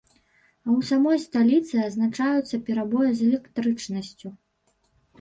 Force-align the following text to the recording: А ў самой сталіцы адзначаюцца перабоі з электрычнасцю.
А 0.07 0.67
ў 0.77 0.87
самой 0.91 1.19
сталіцы 1.25 1.83
адзначаюцца 1.89 2.63
перабоі 2.73 3.09
з 3.23 3.31
электрычнасцю. 3.31 4.37